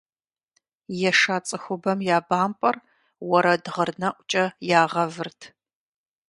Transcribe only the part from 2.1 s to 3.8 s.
я бампӀэр уэрэд